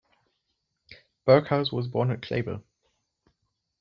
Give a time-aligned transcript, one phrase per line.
[1.27, 2.63] Berghaus was born at Kleve.